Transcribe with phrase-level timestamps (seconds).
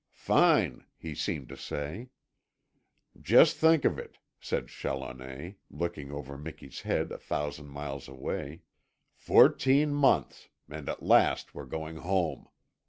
[0.15, 2.09] "Fine," he seemed to say.
[3.21, 8.63] "Just think of it," said Challoner, looking over Miki's head a thousand miles away,
[9.13, 12.47] "Fourteen months and at last we're going home.